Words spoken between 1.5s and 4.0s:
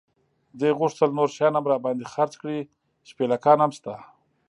هم را باندې خرڅ کړي، شپلېکان هم شته.